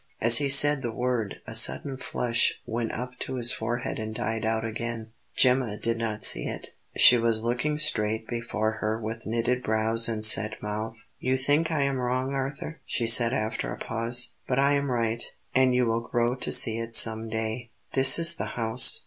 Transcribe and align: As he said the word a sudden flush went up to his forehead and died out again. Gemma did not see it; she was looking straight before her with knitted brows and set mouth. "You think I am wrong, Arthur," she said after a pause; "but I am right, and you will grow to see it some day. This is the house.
As 0.19 0.39
he 0.39 0.49
said 0.49 0.81
the 0.81 0.91
word 0.91 1.35
a 1.45 1.53
sudden 1.53 1.95
flush 1.95 2.59
went 2.65 2.91
up 2.91 3.19
to 3.19 3.35
his 3.35 3.51
forehead 3.51 3.99
and 3.99 4.15
died 4.15 4.43
out 4.43 4.65
again. 4.65 5.11
Gemma 5.35 5.77
did 5.77 5.99
not 5.99 6.23
see 6.23 6.45
it; 6.47 6.69
she 6.97 7.19
was 7.19 7.43
looking 7.43 7.77
straight 7.77 8.27
before 8.27 8.71
her 8.81 8.99
with 8.99 9.27
knitted 9.27 9.61
brows 9.61 10.09
and 10.09 10.25
set 10.25 10.59
mouth. 10.59 10.97
"You 11.19 11.37
think 11.37 11.69
I 11.69 11.83
am 11.83 11.99
wrong, 11.99 12.33
Arthur," 12.33 12.79
she 12.83 13.05
said 13.05 13.31
after 13.31 13.71
a 13.71 13.77
pause; 13.77 14.33
"but 14.47 14.57
I 14.57 14.71
am 14.73 14.89
right, 14.89 15.23
and 15.53 15.75
you 15.75 15.85
will 15.85 16.01
grow 16.01 16.33
to 16.33 16.51
see 16.51 16.79
it 16.79 16.95
some 16.95 17.29
day. 17.29 17.69
This 17.93 18.17
is 18.17 18.37
the 18.37 18.45
house. 18.57 18.99